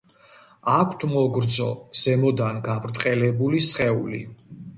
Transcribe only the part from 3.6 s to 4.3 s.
სხეული.